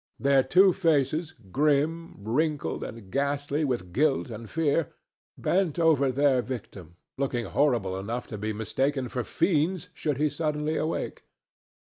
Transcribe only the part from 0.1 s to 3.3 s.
Their two faces, grim, wrinkled and